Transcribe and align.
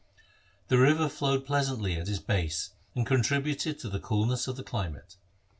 The 0.69 0.79
river 0.79 1.07
flowed 1.07 1.45
pleasantly 1.45 1.93
at 1.95 2.09
its 2.09 2.17
base, 2.17 2.71
and 2.95 3.05
contributed 3.05 3.77
to 3.81 3.87
the 3.87 3.99
coolness 3.99 4.47
of 4.47 4.55
the 4.55 4.63
climate. 4.63 5.15